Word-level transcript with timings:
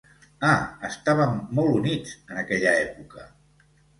Ah, 0.51 0.53
estàvem 0.87 1.35
molt 1.59 1.77
units 1.81 2.15
en 2.33 2.41
aquella 2.45 2.75
època. 2.89 3.29